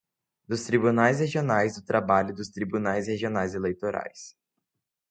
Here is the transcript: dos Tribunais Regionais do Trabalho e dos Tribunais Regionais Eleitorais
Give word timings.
dos 0.47 0.63
Tribunais 0.65 1.19
Regionais 1.19 1.75
do 1.75 1.83
Trabalho 1.85 2.31
e 2.31 2.33
dos 2.33 2.49
Tribunais 2.49 3.05
Regionais 3.05 3.53
Eleitorais 3.53 4.35